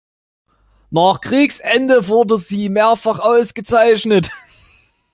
Nach 0.89 1.21
Kriegsende 1.21 2.07
wurde 2.07 2.39
sie 2.39 2.69
mehrfach 2.69 3.19
ausgezeichnet. 3.19 4.31